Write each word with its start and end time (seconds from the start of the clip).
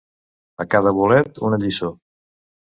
A 0.63 0.65
cada 0.75 0.93
bolet, 1.01 1.29
una 1.49 1.61
lliçó. 1.65 1.93